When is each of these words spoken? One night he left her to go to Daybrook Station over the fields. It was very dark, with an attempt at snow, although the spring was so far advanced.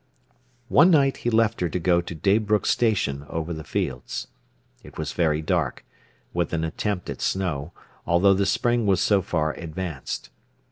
One 0.69 0.89
night 0.89 1.17
he 1.17 1.29
left 1.29 1.61
her 1.61 1.69
to 1.69 1.77
go 1.77 2.01
to 2.01 2.15
Daybrook 2.15 2.65
Station 2.65 3.23
over 3.29 3.53
the 3.53 3.63
fields. 3.63 4.25
It 4.81 4.97
was 4.97 5.13
very 5.13 5.43
dark, 5.43 5.85
with 6.33 6.53
an 6.53 6.63
attempt 6.63 7.07
at 7.11 7.21
snow, 7.21 7.71
although 8.07 8.33
the 8.33 8.47
spring 8.47 8.87
was 8.87 8.99
so 8.99 9.21
far 9.21 9.53
advanced. 9.53 10.31